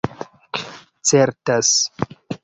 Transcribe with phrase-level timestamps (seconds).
[1.11, 1.69] certas